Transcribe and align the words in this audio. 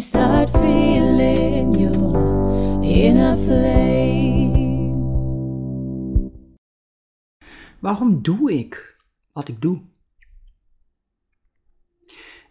start 0.00 0.50
feeling 0.50 1.76
your 1.78 3.36
flame. 3.36 4.68
Waarom 7.78 8.22
doe 8.22 8.52
ik 8.52 8.96
wat 9.32 9.48
ik 9.48 9.60
doe? 9.60 9.82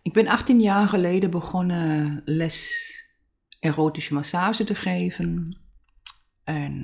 Ik 0.01 0.13
ben 0.13 0.27
18 0.27 0.59
jaar 0.59 0.87
geleden 0.87 1.31
begonnen 1.31 2.21
les 2.25 2.85
erotische 3.59 4.13
massage 4.13 4.63
te 4.63 4.75
geven. 4.75 5.59
En 6.43 6.83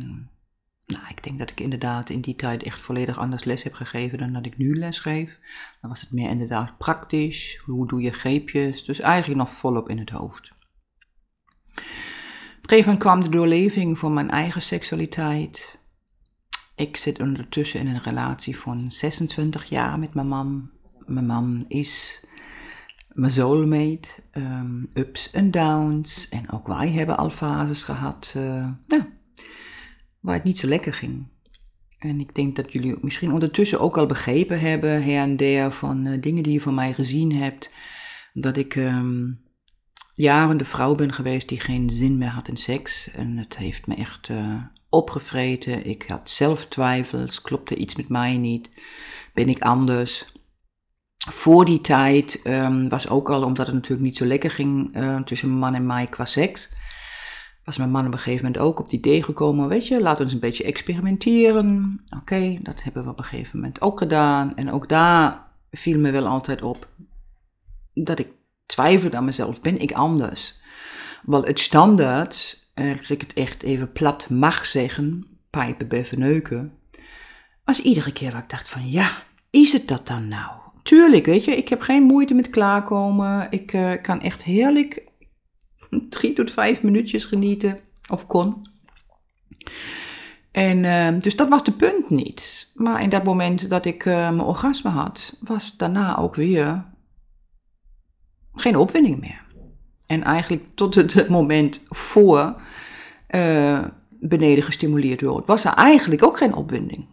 nou, 0.85 1.03
ik 1.09 1.23
denk 1.23 1.39
dat 1.39 1.49
ik 1.49 1.59
inderdaad 1.59 2.09
in 2.09 2.21
die 2.21 2.35
tijd 2.35 2.63
echt 2.63 2.81
volledig 2.81 3.17
anders 3.17 3.43
les 3.43 3.63
heb 3.63 3.73
gegeven 3.73 4.17
dan 4.17 4.33
dat 4.33 4.45
ik 4.45 4.57
nu 4.57 4.75
les 4.75 4.99
geef. 4.99 5.39
Dan 5.81 5.89
was 5.89 6.01
het 6.01 6.11
meer 6.11 6.29
inderdaad 6.29 6.77
praktisch. 6.77 7.61
Hoe 7.65 7.87
doe 7.87 8.01
je 8.01 8.11
greepjes? 8.11 8.83
Dus 8.83 8.99
eigenlijk 8.99 9.39
nog 9.39 9.51
volop 9.51 9.89
in 9.89 9.99
het 9.99 10.09
hoofd. 10.09 10.51
Een 12.69 12.97
kwam 12.97 13.23
de 13.23 13.29
doorleving 13.29 13.99
van 13.99 14.13
mijn 14.13 14.29
eigen 14.29 14.61
seksualiteit. 14.61 15.79
Ik 16.75 16.97
zit 16.97 17.19
ondertussen 17.19 17.79
in 17.79 17.87
een 17.87 18.01
relatie 18.01 18.57
van 18.57 18.91
26 18.91 19.63
jaar 19.63 19.99
met 19.99 20.13
mijn 20.13 20.27
man. 20.27 20.69
Mijn 21.05 21.25
man 21.25 21.65
is 21.67 22.25
mijn 23.07 23.31
soulmate. 23.31 24.09
Um, 24.31 24.87
ups 24.93 25.31
en 25.31 25.51
downs. 25.51 26.29
En 26.29 26.51
ook 26.51 26.67
wij 26.67 26.91
hebben 26.91 27.17
al 27.17 27.29
fases 27.29 27.83
gehad. 27.83 28.33
Uh, 28.37 28.67
nou, 28.87 29.03
waar 30.19 30.35
het 30.35 30.43
niet 30.43 30.59
zo 30.59 30.67
lekker 30.67 30.93
ging. 30.93 31.27
En 31.97 32.19
ik 32.19 32.35
denk 32.35 32.55
dat 32.55 32.71
jullie 32.71 32.97
misschien 33.01 33.31
ondertussen 33.31 33.79
ook 33.79 33.97
al 33.97 34.05
begrepen 34.05 34.59
hebben, 34.59 35.03
her 35.03 35.21
en 35.21 35.35
der, 35.35 35.71
van 35.71 36.05
uh, 36.05 36.21
dingen 36.21 36.43
die 36.43 36.53
je 36.53 36.61
van 36.61 36.73
mij 36.73 36.93
gezien 36.93 37.33
hebt. 37.35 37.71
Dat 38.33 38.57
ik 38.57 38.75
um, 38.75 39.42
jaren 40.13 40.57
de 40.57 40.65
vrouw 40.65 40.95
ben 40.95 41.13
geweest 41.13 41.49
die 41.49 41.59
geen 41.59 41.89
zin 41.89 42.17
meer 42.17 42.29
had 42.29 42.47
in 42.47 42.57
seks. 42.57 43.11
En 43.11 43.37
het 43.37 43.57
heeft 43.57 43.87
me 43.87 43.95
echt 43.95 44.29
uh, 44.29 44.55
opgevreten. 44.89 45.85
Ik 45.85 46.05
had 46.07 46.29
zelf 46.29 46.65
twijfels. 46.65 47.41
Klopte 47.41 47.75
iets 47.75 47.95
met 47.95 48.09
mij 48.09 48.37
niet? 48.37 48.69
Ben 49.33 49.49
ik 49.49 49.61
anders? 49.61 50.25
Voor 51.29 51.65
die 51.65 51.81
tijd 51.81 52.41
um, 52.43 52.89
was 52.89 53.09
ook 53.09 53.29
al, 53.29 53.43
omdat 53.43 53.65
het 53.65 53.75
natuurlijk 53.75 54.03
niet 54.03 54.17
zo 54.17 54.25
lekker 54.25 54.51
ging 54.51 54.95
uh, 54.95 55.21
tussen 55.21 55.49
man 55.49 55.75
en 55.75 55.85
mij 55.85 56.07
qua 56.07 56.25
seks 56.25 56.71
was 57.63 57.77
mijn 57.77 57.91
man 57.91 58.05
op 58.05 58.13
een 58.13 58.19
gegeven 58.19 58.45
moment 58.45 58.63
ook 58.63 58.79
op 58.79 58.85
het 58.85 58.93
idee 58.93 59.23
gekomen, 59.23 59.67
weet 59.67 59.87
je, 59.87 60.01
laten 60.01 60.17
we 60.17 60.23
eens 60.23 60.33
een 60.33 60.39
beetje 60.39 60.63
experimenteren. 60.63 61.99
Oké, 62.17 62.59
dat 62.61 62.83
hebben 62.83 63.03
we 63.03 63.09
op 63.09 63.17
een 63.17 63.23
gegeven 63.23 63.59
moment 63.59 63.81
ook 63.81 63.97
gedaan. 63.97 64.55
En 64.55 64.71
ook 64.71 64.89
daar 64.89 65.47
viel 65.71 65.99
me 65.99 66.11
wel 66.11 66.27
altijd 66.27 66.61
op 66.61 66.87
dat 67.93 68.19
ik 68.19 68.27
twijfelde 68.73 69.17
aan 69.17 69.25
mezelf, 69.25 69.61
ben 69.61 69.79
ik 69.79 69.91
anders? 69.91 70.61
Wel, 71.23 71.43
het 71.43 71.59
standaard, 71.59 72.63
als 72.97 73.11
ik 73.11 73.21
het 73.21 73.33
echt 73.33 73.63
even 73.63 73.91
plat 73.91 74.29
mag 74.29 74.65
zeggen, 74.65 75.27
pijpen, 75.49 76.05
neuken, 76.19 76.77
was 77.65 77.81
iedere 77.81 78.11
keer 78.11 78.31
waar 78.31 78.43
ik 78.43 78.49
dacht 78.49 78.69
van, 78.69 78.89
ja, 78.89 79.23
is 79.49 79.73
het 79.73 79.87
dat 79.87 80.07
dan 80.07 80.27
nou? 80.27 80.51
Tuurlijk, 80.83 81.25
weet 81.25 81.45
je, 81.45 81.55
ik 81.55 81.69
heb 81.69 81.81
geen 81.81 82.03
moeite 82.03 82.33
met 82.33 82.49
klaarkomen. 82.49 83.47
Ik 83.49 83.73
uh, 83.73 83.91
kan 84.01 84.21
echt 84.21 84.43
heerlijk 84.43 85.03
drie 86.09 86.33
tot 86.33 86.51
vijf 86.51 86.83
minuutjes 86.83 87.25
genieten, 87.25 87.79
of 88.09 88.27
kon. 88.27 88.61
En 90.51 90.83
uh, 90.83 91.19
dus 91.19 91.35
dat 91.35 91.49
was 91.49 91.63
de 91.63 91.71
punt 91.71 92.09
niet. 92.09 92.71
Maar 92.73 93.01
in 93.01 93.09
dat 93.09 93.23
moment 93.23 93.69
dat 93.69 93.85
ik 93.85 94.05
uh, 94.05 94.13
mijn 94.13 94.39
orgasme 94.39 94.89
had, 94.89 95.37
was 95.39 95.77
daarna 95.77 96.17
ook 96.17 96.35
weer 96.35 96.85
geen 98.53 98.77
opwinding 98.77 99.19
meer. 99.19 99.41
En 100.05 100.23
eigenlijk 100.23 100.63
tot 100.75 100.95
het 100.95 101.29
moment 101.29 101.85
voor 101.89 102.55
uh, 103.35 103.79
beneden 104.19 104.63
gestimuleerd 104.63 105.21
wordt, 105.21 105.47
was 105.47 105.65
er 105.65 105.73
eigenlijk 105.73 106.23
ook 106.23 106.37
geen 106.37 106.53
opwinding. 106.53 107.07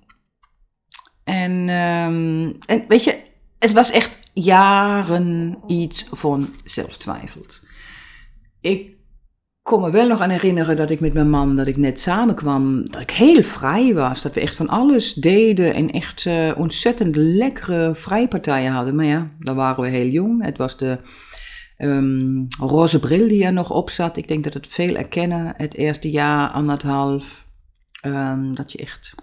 En, 1.24 1.52
um, 1.68 2.56
en 2.66 2.84
weet 2.88 3.04
je, 3.04 3.18
het 3.58 3.72
was 3.72 3.90
echt 3.90 4.18
jaren 4.32 5.58
iets 5.66 6.06
van 6.10 6.48
zelftwijfels. 6.64 7.66
Ik 8.60 8.98
kon 9.62 9.80
me 9.80 9.90
wel 9.90 10.08
nog 10.08 10.20
aan 10.20 10.30
herinneren 10.30 10.76
dat 10.76 10.90
ik 10.90 11.00
met 11.00 11.12
mijn 11.12 11.30
man, 11.30 11.56
dat 11.56 11.66
ik 11.66 11.76
net 11.76 12.00
samenkwam, 12.00 12.90
dat 12.90 13.00
ik 13.00 13.10
heel 13.10 13.42
vrij 13.42 13.94
was. 13.94 14.22
Dat 14.22 14.34
we 14.34 14.40
echt 14.40 14.56
van 14.56 14.68
alles 14.68 15.14
deden 15.14 15.74
en 15.74 15.90
echt 15.90 16.24
uh, 16.24 16.50
ontzettend 16.56 17.16
lekkere 17.16 17.94
vrijpartijen 17.94 18.72
hadden. 18.72 18.94
Maar 18.94 19.04
ja, 19.04 19.30
dan 19.38 19.56
waren 19.56 19.82
we 19.82 19.88
heel 19.88 20.08
jong. 20.08 20.44
Het 20.44 20.58
was 20.58 20.76
de 20.76 20.98
um, 21.82 22.46
roze 22.58 22.98
bril 22.98 23.28
die 23.28 23.44
er 23.44 23.52
nog 23.52 23.70
op 23.70 23.90
zat. 23.90 24.16
Ik 24.16 24.28
denk 24.28 24.44
dat 24.44 24.54
het 24.54 24.66
veel 24.66 24.96
erkennen, 24.96 25.54
het 25.56 25.74
eerste 25.74 26.10
jaar, 26.10 26.50
anderhalf. 26.50 27.48
Um, 28.06 28.54
dat 28.54 28.72
je 28.72 28.78
echt 28.78 29.14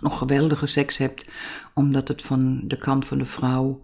nog 0.00 0.18
geweldige 0.18 0.66
seks 0.66 0.96
hebt, 0.96 1.26
omdat 1.74 2.08
het 2.08 2.22
van 2.22 2.60
de 2.64 2.78
kant 2.78 3.06
van 3.06 3.18
de 3.18 3.24
vrouw 3.24 3.82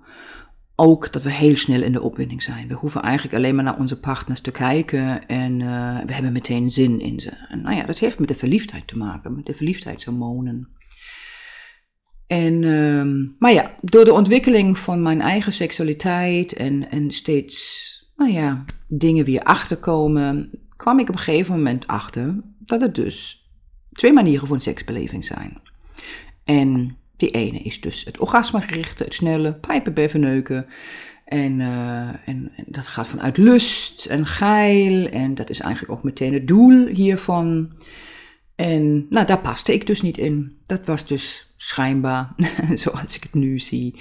ook 0.77 1.13
dat 1.13 1.23
we 1.23 1.33
heel 1.33 1.57
snel 1.57 1.83
in 1.83 1.93
de 1.93 2.03
opwinding 2.03 2.43
zijn. 2.43 2.69
We 2.69 2.75
hoeven 2.75 3.03
eigenlijk 3.03 3.35
alleen 3.35 3.55
maar 3.55 3.65
naar 3.65 3.79
onze 3.79 4.01
partners 4.01 4.41
te 4.41 4.51
kijken 4.51 5.27
en 5.27 5.61
uh, 5.61 5.99
we 6.07 6.13
hebben 6.13 6.33
meteen 6.33 6.71
zin 6.71 7.01
in 7.01 7.21
ze. 7.21 7.31
En 7.49 7.63
nou 7.63 7.77
ja, 7.77 7.85
dat 7.85 7.99
heeft 7.99 8.19
met 8.19 8.29
de 8.29 8.35
verliefdheid 8.35 8.87
te 8.87 8.99
maken, 8.99 9.35
met 9.35 9.47
de 9.47 9.55
verliefdheidshormonen. 9.55 10.69
En, 12.27 12.63
uh, 12.63 13.29
maar 13.39 13.53
ja, 13.53 13.75
door 13.81 14.05
de 14.05 14.13
ontwikkeling 14.13 14.79
van 14.79 15.03
mijn 15.03 15.21
eigen 15.21 15.53
seksualiteit 15.53 16.53
en, 16.53 16.91
en 16.91 17.11
steeds, 17.11 18.13
nou 18.17 18.33
ja, 18.33 18.65
dingen 18.89 19.25
weer 19.25 19.43
achterkomen, 19.43 20.51
kwam 20.77 20.99
ik 20.99 21.09
op 21.09 21.15
een 21.15 21.21
gegeven 21.21 21.57
moment 21.57 21.87
achter 21.87 22.41
dat 22.59 22.81
het 22.81 22.95
dus 22.95 23.49
twee 23.93 24.13
manieren 24.13 24.49
van 24.49 24.61
seksbeleving 24.61 25.25
zijn. 25.25 25.61
En 26.45 26.97
die 27.17 27.31
ene 27.31 27.59
is 27.59 27.81
dus 27.81 28.05
het 28.05 28.21
orgasmegerichte, 28.21 29.05
het 29.05 29.15
snelle, 29.15 29.55
pijpen, 29.55 29.95
beffen, 29.95 30.21
neuken. 30.21 30.67
En, 31.25 31.61
uh, 31.61 32.09
en, 32.09 32.53
en, 32.57 32.65
dat 32.67 32.87
gaat 32.87 33.07
vanuit 33.07 33.37
lust 33.37 34.05
en 34.05 34.27
geil. 34.27 35.07
En 35.07 35.35
dat 35.35 35.51
is 35.51 35.61
eigenlijk 35.61 35.99
ook 35.99 36.05
meteen 36.05 36.33
het 36.33 36.49
doel 36.49 36.87
hiervan. 36.87 37.73
En 38.57 39.07
nou, 39.11 39.27
daar 39.27 39.41
paste 39.41 39.73
ik 39.73 39.87
dus 39.87 40.03
niet 40.03 40.19
in. 40.19 40.59
Dat 40.65 40.87
was 40.87 41.07
dus 41.07 41.55
schijnbaar, 41.57 42.35
zoals 42.75 43.17
ik 43.17 43.23
het 43.23 43.35
nu 43.35 43.59
zie, 43.59 44.01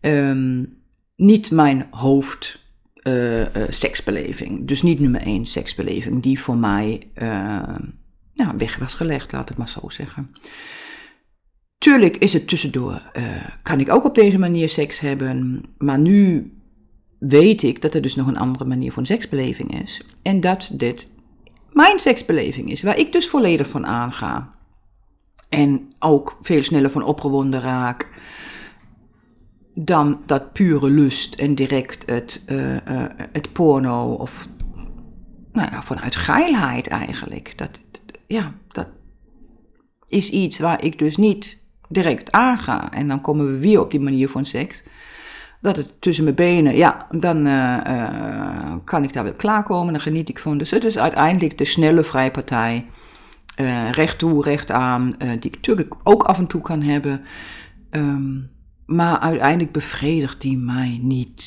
um, 0.00 0.78
niet 1.16 1.50
mijn 1.50 1.86
hoofd 1.90 2.60
uh, 3.02 3.40
uh, 3.40 3.46
seksbeleving. 3.68 4.66
Dus 4.68 4.82
niet 4.82 5.00
nummer 5.00 5.20
één 5.20 5.46
seksbeleving 5.46 6.22
die 6.22 6.40
voor 6.40 6.56
mij 6.56 7.02
nou, 8.34 8.56
weg 8.56 8.76
was 8.76 8.94
gelegd, 8.94 9.32
laat 9.32 9.48
het 9.48 9.58
maar 9.58 9.68
zo 9.68 9.88
zeggen. 9.88 10.30
Tuurlijk 11.78 12.16
is 12.16 12.32
het 12.32 12.48
tussendoor, 12.48 13.10
uh, 13.12 13.48
kan 13.62 13.80
ik 13.80 13.90
ook 13.90 14.04
op 14.04 14.14
deze 14.14 14.38
manier 14.38 14.68
seks 14.68 15.00
hebben, 15.00 15.62
maar 15.78 15.98
nu 15.98 16.52
weet 17.18 17.62
ik 17.62 17.82
dat 17.82 17.94
er 17.94 18.02
dus 18.02 18.14
nog 18.14 18.26
een 18.26 18.36
andere 18.36 18.64
manier 18.64 18.92
van 18.92 19.06
seksbeleving 19.06 19.82
is. 19.82 20.02
En 20.22 20.40
dat 20.40 20.70
dit 20.72 21.08
mijn 21.72 21.98
seksbeleving 21.98 22.70
is, 22.70 22.82
waar 22.82 22.98
ik 22.98 23.12
dus 23.12 23.28
volledig 23.28 23.68
van 23.68 23.86
aanga. 23.86 24.54
En 25.48 25.92
ook 25.98 26.38
veel 26.42 26.62
sneller 26.62 26.90
van 26.90 27.02
opgewonden 27.02 27.60
raak 27.60 28.08
dan 29.74 30.20
dat 30.26 30.52
pure 30.52 30.90
lust 30.90 31.34
en 31.34 31.54
direct 31.54 32.10
het, 32.10 32.44
uh, 32.46 32.72
uh, 32.72 33.04
het 33.32 33.52
porno 33.52 34.12
of 34.12 34.48
nou 35.52 35.70
ja, 35.70 35.82
vanuit 35.82 36.16
geilheid 36.16 36.86
eigenlijk. 36.86 37.58
Dat, 37.58 37.82
ja, 38.26 38.54
dat 38.68 38.88
is 40.06 40.30
iets 40.30 40.58
waar 40.58 40.84
ik 40.84 40.98
dus 40.98 41.16
niet 41.16 41.62
direct 41.88 42.32
aanga. 42.32 42.92
En 42.92 43.08
dan 43.08 43.20
komen 43.20 43.46
we 43.46 43.58
weer 43.58 43.80
op 43.80 43.90
die 43.90 44.00
manier 44.00 44.28
van 44.28 44.44
seks. 44.44 44.82
Dat 45.60 45.76
het 45.76 46.00
tussen 46.00 46.24
mijn 46.24 46.36
benen, 46.36 46.76
ja, 46.76 47.06
dan 47.10 47.46
uh, 47.46 47.80
uh, 47.86 48.74
kan 48.84 49.04
ik 49.04 49.12
daar 49.12 49.24
wel 49.24 49.32
klaarkomen. 49.32 49.92
Dan 49.92 50.02
geniet 50.02 50.28
ik 50.28 50.38
van. 50.38 50.58
Dus 50.58 50.70
het 50.70 50.84
is 50.84 50.98
uiteindelijk 50.98 51.58
de 51.58 51.64
snelle 51.64 52.02
vrijpartij. 52.02 52.86
Uh, 53.56 53.90
recht 53.90 54.18
toe, 54.18 54.42
recht 54.42 54.70
aan. 54.70 55.14
die 55.18 55.50
ik 55.50 55.54
natuurlijk 55.54 55.94
ook 56.02 56.22
af 56.22 56.38
en 56.38 56.46
toe 56.46 56.60
kan 56.60 56.82
hebben. 56.82 57.22
Um, 57.90 58.50
maar 58.90 59.18
uiteindelijk 59.18 59.72
bevredigt 59.72 60.40
die 60.40 60.58
mij 60.58 60.98
niet 61.02 61.44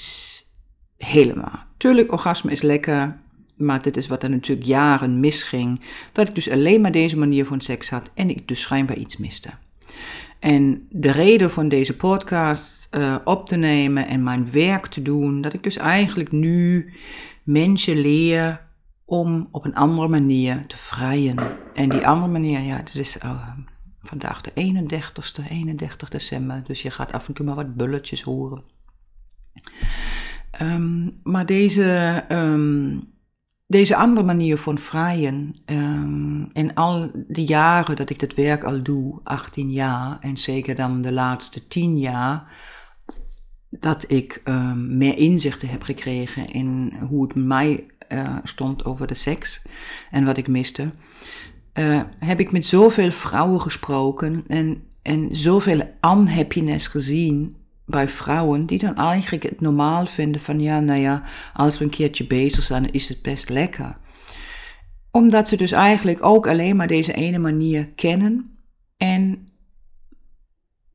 helemaal. 0.97 1.65
Tuurlijk, 1.77 2.11
orgasme 2.11 2.51
is 2.51 2.61
lekker. 2.61 3.21
maar 3.57 3.81
dit 3.81 3.97
is 3.97 4.07
wat 4.07 4.23
er 4.23 4.29
natuurlijk 4.29 4.67
jaren 4.67 5.19
misging, 5.19 5.81
dat 6.11 6.27
ik 6.27 6.35
dus 6.35 6.49
alleen 6.49 6.81
maar 6.81 6.91
deze 6.91 7.17
manier 7.17 7.45
van 7.45 7.61
seks 7.61 7.89
had 7.89 8.09
en 8.13 8.29
ik 8.29 8.47
dus 8.47 8.61
schijnbaar 8.61 8.97
iets 8.97 9.17
miste. 9.17 9.49
En 10.39 10.87
de 10.89 11.11
reden 11.11 11.51
van 11.51 11.69
deze 11.69 11.95
podcast 11.95 12.82
uh, 12.95 13.15
op 13.23 13.47
te 13.47 13.55
nemen 13.55 14.07
en 14.07 14.23
mijn 14.23 14.51
werk 14.51 14.85
te 14.87 15.01
doen, 15.01 15.41
dat 15.41 15.53
ik 15.53 15.63
dus 15.63 15.77
eigenlijk 15.77 16.31
nu 16.31 16.93
mensen 17.43 17.97
leer 17.97 18.61
om 19.05 19.47
op 19.51 19.65
een 19.65 19.75
andere 19.75 20.07
manier 20.07 20.65
te 20.67 20.77
vrijen. 20.77 21.37
En 21.73 21.89
die 21.89 22.07
andere 22.07 22.31
manier, 22.31 22.59
ja, 22.59 22.77
dat 22.77 22.95
is 22.95 23.17
uh, 23.17 23.47
vandaag 24.01 24.41
de 24.41 24.51
31ste, 24.51 25.49
31 25.49 26.09
december, 26.09 26.63
dus 26.63 26.81
je 26.81 26.91
gaat 26.91 27.11
af 27.11 27.27
en 27.27 27.33
toe 27.33 27.45
maar 27.45 27.55
wat 27.55 27.75
bulletjes 27.75 28.21
horen. 28.21 28.63
Um, 30.61 31.19
maar 31.23 31.45
deze, 31.45 32.23
um, 32.29 33.03
deze 33.67 33.95
andere 33.95 34.25
manier 34.25 34.57
van 34.57 34.77
vrijen, 34.77 35.55
um, 35.65 36.49
in 36.53 36.75
al 36.75 37.11
die 37.27 37.47
jaren 37.47 37.95
dat 37.95 38.09
ik 38.09 38.19
dat 38.19 38.33
werk 38.33 38.63
al 38.63 38.83
doe, 38.83 39.19
18 39.23 39.71
jaar, 39.71 40.17
en 40.19 40.37
zeker 40.37 40.75
dan 40.75 41.01
de 41.01 41.11
laatste 41.11 41.67
10 41.67 41.99
jaar, 41.99 42.51
dat 43.79 44.11
ik 44.11 44.41
meer 44.75 45.17
inzichten 45.17 45.67
heb 45.67 45.81
gekregen 45.81 46.51
in 46.51 46.93
hoe 47.09 47.23
het 47.23 47.35
mij 47.35 47.85
uh, 48.09 48.37
stond 48.43 48.85
over 48.85 49.07
de 49.07 49.13
seks 49.13 49.61
en 50.11 50.25
wat 50.25 50.37
ik 50.37 50.47
miste, 50.47 50.91
uh, 51.73 52.01
heb 52.19 52.39
ik 52.39 52.51
met 52.51 52.65
zoveel 52.65 53.11
vrouwen 53.11 53.61
gesproken 53.61 54.43
en, 54.47 54.83
en 55.01 55.27
zoveel 55.31 55.81
unhappiness 56.01 56.87
gezien 56.87 57.55
bij 57.85 58.07
vrouwen 58.07 58.65
die 58.65 58.79
dan 58.79 58.95
eigenlijk 58.95 59.43
het 59.43 59.61
normaal 59.61 60.05
vinden 60.05 60.41
van 60.41 60.59
ja, 60.59 60.79
nou 60.79 60.99
ja, 60.99 61.23
als 61.53 61.77
we 61.77 61.83
een 61.83 61.89
keertje 61.89 62.27
bezig 62.27 62.63
zijn, 62.63 62.91
is 62.91 63.09
het 63.09 63.21
best 63.21 63.49
lekker. 63.49 63.97
Omdat 65.11 65.47
ze 65.47 65.55
dus 65.55 65.71
eigenlijk 65.71 66.25
ook 66.25 66.47
alleen 66.47 66.75
maar 66.75 66.87
deze 66.87 67.13
ene 67.13 67.37
manier 67.39 67.87
kennen 67.87 68.57
en 68.97 69.47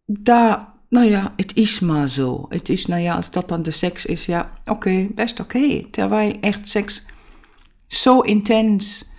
daar, 0.06 0.68
nou 0.88 1.06
ja, 1.06 1.32
het 1.36 1.56
is 1.56 1.80
maar 1.80 2.08
zo. 2.08 2.46
Het 2.48 2.68
is, 2.68 2.86
nou 2.86 3.02
ja, 3.02 3.14
als 3.14 3.30
dat 3.30 3.48
dan 3.48 3.62
de 3.62 3.70
seks 3.70 4.06
is, 4.06 4.26
ja, 4.26 4.52
oké, 4.66 5.06
best 5.14 5.40
oké. 5.40 5.82
Terwijl 5.90 6.36
echt 6.40 6.68
seks 6.68 7.06
zo 7.86 8.20
intens 8.20 9.10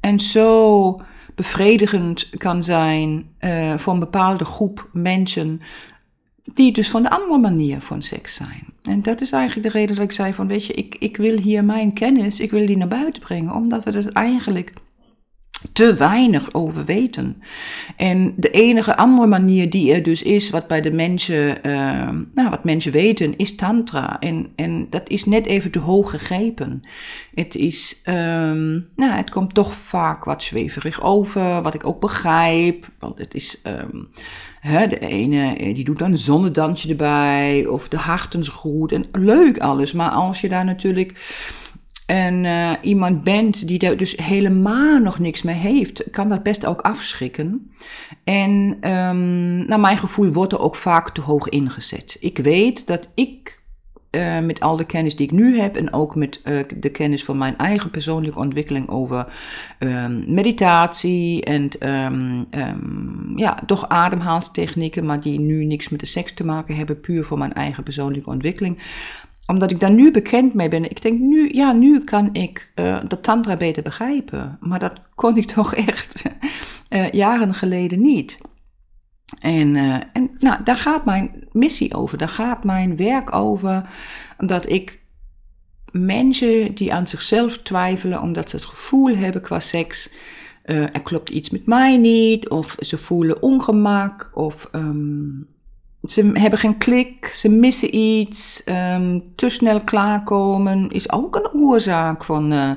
en 0.00 0.20
zo 0.20 1.00
bevredigend 1.34 2.28
kan 2.30 2.62
zijn 2.64 3.30
uh, 3.40 3.78
voor 3.78 3.92
een 3.92 3.98
bepaalde 3.98 4.44
groep 4.44 4.88
mensen 4.92 5.60
die 6.44 6.72
dus 6.72 6.90
van 6.90 7.02
de 7.02 7.10
andere 7.10 7.38
manier 7.38 7.80
van 7.80 8.02
seks 8.02 8.34
zijn. 8.34 8.64
En 8.82 9.02
dat 9.02 9.20
is 9.20 9.32
eigenlijk 9.32 9.72
de 9.72 9.78
reden 9.78 9.96
dat 9.96 10.04
ik 10.04 10.12
zei 10.12 10.32
van, 10.32 10.46
weet 10.46 10.64
je, 10.64 10.72
ik, 10.72 10.96
ik 10.98 11.16
wil 11.16 11.38
hier 11.38 11.64
mijn 11.64 11.92
kennis, 11.92 12.40
ik 12.40 12.50
wil 12.50 12.66
die 12.66 12.76
naar 12.76 12.88
buiten 12.88 13.22
brengen, 13.22 13.54
omdat 13.54 13.84
we 13.84 13.90
het 13.90 14.12
eigenlijk 14.12 14.72
te 15.72 15.94
weinig 15.94 16.54
over 16.54 16.84
weten. 16.84 17.42
En 17.96 18.34
de 18.36 18.50
enige 18.50 18.96
andere 18.96 19.26
manier 19.26 19.70
die 19.70 19.92
er 19.92 20.02
dus 20.02 20.22
is, 20.22 20.50
wat 20.50 20.66
bij 20.66 20.80
de 20.80 20.92
mensen, 20.92 21.58
uh, 21.66 22.08
nou, 22.34 22.50
wat 22.50 22.64
mensen 22.64 22.92
weten, 22.92 23.36
is 23.36 23.54
tantra. 23.54 24.18
En, 24.18 24.48
en 24.56 24.86
dat 24.90 25.08
is 25.08 25.24
net 25.24 25.46
even 25.46 25.70
te 25.70 25.78
hoog 25.78 26.10
gegrepen. 26.10 26.82
Het 27.34 27.54
is, 27.54 28.02
um, 28.04 28.88
nou, 28.96 29.12
het 29.12 29.30
komt 29.30 29.54
toch 29.54 29.74
vaak 29.74 30.24
wat 30.24 30.42
zweverig 30.42 31.02
over, 31.02 31.62
wat 31.62 31.74
ik 31.74 31.86
ook 31.86 32.00
begrijp. 32.00 32.88
Want 32.98 33.18
het 33.18 33.34
is, 33.34 33.60
um, 33.66 34.08
hè, 34.60 34.86
de 34.86 34.98
ene 34.98 35.56
eh, 35.56 35.74
die 35.74 35.84
doet 35.84 35.98
dan 35.98 36.12
een 36.12 36.18
zonnedansje 36.18 36.88
erbij, 36.88 37.66
of 37.66 37.88
de 37.88 37.98
hartensgroet. 37.98 38.92
En 38.92 39.06
leuk 39.12 39.58
alles, 39.58 39.92
maar 39.92 40.10
als 40.10 40.40
je 40.40 40.48
daar 40.48 40.64
natuurlijk 40.64 41.12
en 42.06 42.44
uh, 42.44 42.72
iemand 42.82 43.22
bent 43.22 43.68
die 43.68 43.78
daar 43.78 43.96
dus 43.96 44.16
helemaal 44.16 44.98
nog 44.98 45.18
niks 45.18 45.42
mee 45.42 45.54
heeft, 45.54 46.10
kan 46.10 46.28
dat 46.28 46.42
best 46.42 46.66
ook 46.66 46.80
afschrikken. 46.80 47.70
En 48.24 48.50
um, 48.90 49.66
naar 49.66 49.80
mijn 49.80 49.98
gevoel 49.98 50.32
wordt 50.32 50.52
er 50.52 50.60
ook 50.60 50.76
vaak 50.76 51.10
te 51.10 51.20
hoog 51.20 51.48
ingezet. 51.48 52.16
Ik 52.20 52.38
weet 52.38 52.86
dat 52.86 53.08
ik 53.14 53.64
uh, 54.10 54.38
met 54.38 54.60
al 54.60 54.76
de 54.76 54.84
kennis 54.84 55.16
die 55.16 55.26
ik 55.26 55.32
nu 55.32 55.58
heb 55.58 55.76
en 55.76 55.92
ook 55.92 56.14
met 56.14 56.40
uh, 56.44 56.60
de 56.76 56.90
kennis 56.90 57.24
van 57.24 57.38
mijn 57.38 57.58
eigen 57.58 57.90
persoonlijke 57.90 58.38
ontwikkeling 58.38 58.88
over 58.88 59.26
um, 59.78 60.24
meditatie 60.34 61.44
en 61.44 61.70
um, 61.88 62.46
ja, 63.36 63.62
toch 63.66 63.88
ademhalingstechnieken, 63.88 65.04
maar 65.04 65.20
die 65.20 65.40
nu 65.40 65.64
niks 65.64 65.88
met 65.88 66.00
de 66.00 66.06
seks 66.06 66.34
te 66.34 66.44
maken 66.44 66.76
hebben, 66.76 67.00
puur 67.00 67.24
voor 67.24 67.38
mijn 67.38 67.52
eigen 67.52 67.82
persoonlijke 67.82 68.30
ontwikkeling, 68.30 68.78
omdat 69.46 69.70
ik 69.70 69.80
daar 69.80 69.92
nu 69.92 70.10
bekend 70.10 70.54
mee 70.54 70.68
ben. 70.68 70.90
Ik 70.90 71.02
denk 71.02 71.20
nu, 71.20 71.48
ja, 71.52 71.72
nu 71.72 72.04
kan 72.04 72.28
ik 72.32 72.72
uh, 72.74 72.98
de 73.08 73.20
tantra 73.20 73.56
beter 73.56 73.82
begrijpen. 73.82 74.58
Maar 74.60 74.78
dat 74.78 75.00
kon 75.14 75.36
ik 75.36 75.46
toch 75.52 75.74
echt 75.74 76.22
uh, 76.90 77.10
jaren 77.10 77.54
geleden 77.54 78.00
niet. 78.00 78.38
En, 79.38 79.74
uh, 79.74 79.94
en 80.12 80.30
nou, 80.38 80.62
daar 80.64 80.76
gaat 80.76 81.04
mijn 81.04 81.44
missie 81.52 81.94
over. 81.94 82.18
Daar 82.18 82.28
gaat 82.28 82.64
mijn 82.64 82.96
werk 82.96 83.34
over. 83.34 83.88
Dat 84.38 84.70
ik 84.70 85.00
mensen 85.90 86.74
die 86.74 86.94
aan 86.94 87.06
zichzelf 87.06 87.58
twijfelen 87.58 88.20
omdat 88.20 88.50
ze 88.50 88.56
het 88.56 88.64
gevoel 88.64 89.16
hebben 89.16 89.42
qua 89.42 89.60
seks. 89.60 90.14
er 90.62 91.02
klopt 91.02 91.30
iets 91.30 91.50
met 91.50 91.66
mij 91.66 91.96
niet. 91.96 92.48
Of 92.48 92.76
ze 92.80 92.98
voelen 92.98 93.42
ongemak. 93.42 94.30
Of 94.34 94.68
um, 94.72 95.55
ze 96.06 96.30
hebben 96.32 96.58
geen 96.58 96.78
klik, 96.78 97.26
ze 97.26 97.48
missen 97.48 97.94
iets, 97.94 98.62
um, 98.66 99.22
te 99.34 99.48
snel 99.48 99.80
klaarkomen 99.80 100.90
is 100.90 101.12
ook 101.12 101.36
een 101.36 101.60
oorzaak 101.60 102.24
van 102.24 102.52
uh, 102.52 102.70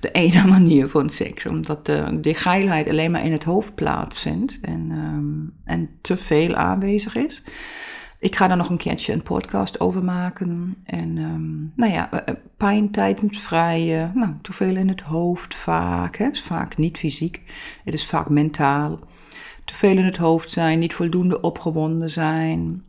de 0.00 0.10
ene 0.10 0.46
manier 0.58 0.88
van 0.88 1.10
seks. 1.10 1.46
Omdat 1.46 1.88
uh, 1.88 2.08
de 2.20 2.34
geilheid 2.34 2.88
alleen 2.88 3.10
maar 3.10 3.24
in 3.24 3.32
het 3.32 3.44
hoofd 3.44 3.74
plaatsvindt 3.74 4.58
en, 4.60 4.90
um, 4.90 5.52
en 5.64 5.90
te 6.00 6.16
veel 6.16 6.54
aanwezig 6.54 7.16
is. 7.16 7.44
Ik 8.18 8.36
ga 8.36 8.48
daar 8.48 8.56
nog 8.56 8.68
een 8.68 8.76
keertje 8.76 9.12
een 9.12 9.22
podcast 9.22 9.80
over 9.80 10.04
maken. 10.04 10.76
En 10.84 11.16
um, 11.16 11.72
nou 11.76 11.92
ja, 11.92 12.10
eh, 12.10 12.34
pijn 12.56 12.90
tijdens 12.90 13.40
vrije, 13.40 14.10
nou, 14.14 14.32
te 14.42 14.52
veel 14.52 14.76
in 14.76 14.88
het 14.88 15.00
hoofd 15.00 15.54
vaak. 15.54 16.16
Het 16.16 16.34
is 16.34 16.42
vaak 16.42 16.76
niet 16.76 16.98
fysiek, 16.98 17.42
het 17.84 17.94
is 17.94 18.06
vaak 18.06 18.28
mentaal 18.28 18.98
te 19.64 19.74
veel 19.74 19.96
in 19.96 20.04
het 20.04 20.16
hoofd 20.16 20.50
zijn, 20.50 20.78
niet 20.78 20.94
voldoende 20.94 21.40
opgewonden 21.40 22.10
zijn, 22.10 22.82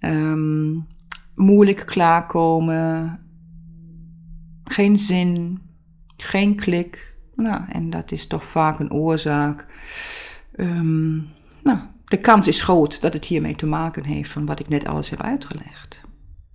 um, 0.00 0.86
moeilijk 1.34 1.86
klaarkomen, 1.86 3.20
geen 4.64 4.98
zin, 4.98 5.60
geen 6.16 6.54
klik. 6.54 7.16
Nou, 7.34 7.62
en 7.68 7.90
dat 7.90 8.12
is 8.12 8.26
toch 8.26 8.44
vaak 8.44 8.78
een 8.78 8.92
oorzaak. 8.92 9.66
Um, 10.56 11.28
nou, 11.62 11.78
de 12.04 12.20
kans 12.20 12.48
is 12.48 12.62
groot 12.62 13.00
dat 13.00 13.12
het 13.12 13.24
hiermee 13.24 13.56
te 13.56 13.66
maken 13.66 14.04
heeft 14.04 14.30
van 14.30 14.46
wat 14.46 14.60
ik 14.60 14.68
net 14.68 14.86
alles 14.86 15.10
heb 15.10 15.22
uitgelegd. 15.22 16.00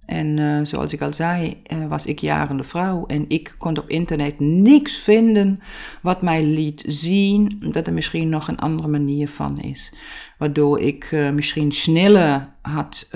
En 0.06 0.38
uh, 0.38 0.60
zoals 0.64 0.94
ik 0.94 1.02
al 1.02 1.14
zei, 1.14 1.62
uh, 1.74 1.88
was 1.88 2.06
ik 2.06 2.20
jarende 2.20 2.64
vrouw 2.64 3.06
en 3.06 3.26
ik 3.28 3.56
kon 3.58 3.78
op 3.78 3.90
internet 3.90 4.40
niks 4.40 4.98
vinden 4.98 5.60
wat 6.02 6.22
mij 6.22 6.44
liet 6.44 6.84
zien 6.88 7.58
dat 7.72 7.88
er 7.88 7.94
misschien 7.94 8.30
nog 8.30 8.48
een 8.48 8.60
andere 8.60 8.88
manier 8.88 9.30
van 9.30 9.58
is. 9.62 9.94
Waardoor 10.38 10.80
ik 10.80 11.12
uh, 11.12 11.32
misschien 11.32 11.72
sneller 11.72 12.54
had 12.62 13.10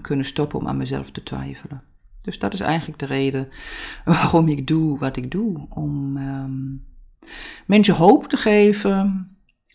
kunnen 0.00 0.26
stoppen 0.26 0.58
om 0.58 0.68
aan 0.68 0.76
mezelf 0.76 1.10
te 1.10 1.22
twijfelen. 1.22 1.82
Dus 2.22 2.38
dat 2.38 2.52
is 2.52 2.60
eigenlijk 2.60 2.98
de 2.98 3.06
reden 3.06 3.48
waarom 4.04 4.48
ik 4.48 4.66
doe 4.66 4.98
wat 4.98 5.16
ik 5.16 5.30
doe. 5.30 5.66
Om 5.68 6.16
um, 6.16 6.84
mensen 7.66 7.94
hoop 7.94 8.28
te 8.28 8.36
geven, 8.36 9.30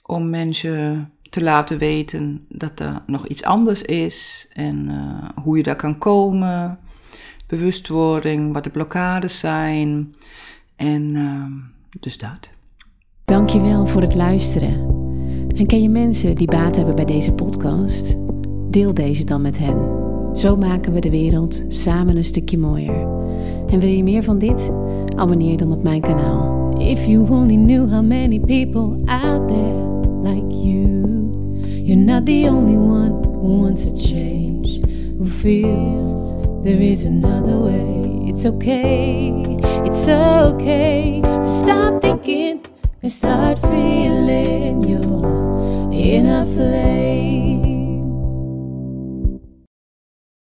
om 0.05 0.29
mensen 0.29 1.11
te 1.29 1.43
laten 1.43 1.77
weten 1.77 2.45
dat 2.49 2.79
er 2.79 3.01
nog 3.05 3.27
iets 3.27 3.43
anders 3.43 3.81
is 3.81 4.49
en 4.53 4.89
uh, 4.89 5.43
hoe 5.43 5.57
je 5.57 5.63
daar 5.63 5.75
kan 5.75 5.97
komen. 5.97 6.79
Bewustwording, 7.47 8.53
wat 8.53 8.63
de 8.63 8.69
blokkades 8.69 9.39
zijn. 9.39 10.15
En 10.75 11.15
uh, 11.15 11.43
dus 11.99 12.17
dat. 12.17 12.49
Dankjewel 13.25 13.85
voor 13.85 14.01
het 14.01 14.15
luisteren. 14.15 14.95
En 15.55 15.65
ken 15.65 15.81
je 15.81 15.89
mensen 15.89 16.35
die 16.35 16.47
baat 16.47 16.75
hebben 16.75 16.95
bij 16.95 17.05
deze 17.05 17.33
podcast? 17.33 18.15
Deel 18.69 18.93
deze 18.93 19.23
dan 19.23 19.41
met 19.41 19.57
hen. 19.57 20.05
Zo 20.33 20.55
maken 20.55 20.93
we 20.93 20.99
de 20.99 21.09
wereld 21.09 21.65
samen 21.67 22.17
een 22.17 22.23
stukje 22.23 22.57
mooier. 22.57 23.07
En 23.67 23.79
wil 23.79 23.89
je 23.89 24.03
meer 24.03 24.23
van 24.23 24.37
dit? 24.37 24.71
Abonneer 25.15 25.57
dan 25.57 25.71
op 25.71 25.83
mijn 25.83 26.01
kanaal. 26.01 26.79
If 26.79 27.05
you 27.05 27.29
only 27.29 27.55
knew 27.55 27.91
how 27.91 28.03
many 28.03 28.39
people 28.39 29.01
out 29.05 29.47
there 29.47 29.86
like 30.27 30.53
you. 30.53 31.61
You're 31.87 32.05
not 32.11 32.25
the 32.25 32.47
only 32.47 32.77
one 32.77 33.23
who 33.23 33.61
wants 33.63 33.83
a 33.85 33.93
change, 33.95 34.83
who 35.17 35.25
feels 35.25 36.05
there 36.63 36.81
is 36.81 37.05
another 37.05 37.57
way. 37.57 38.29
It's 38.29 38.45
okay, 38.45 39.31
it's 39.87 40.07
okay 40.07 41.21
to 41.23 41.47
stop 41.59 42.01
thinking 42.01 42.65
and 43.01 43.11
start 43.11 43.57
feeling 43.59 44.83
your 44.83 45.93
inner 45.93 46.45
flame. 46.55 47.46